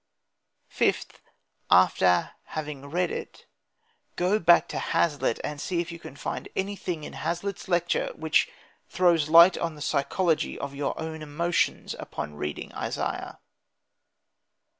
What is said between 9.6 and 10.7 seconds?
the psychology